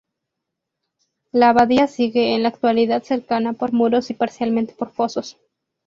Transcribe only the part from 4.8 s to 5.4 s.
fosos.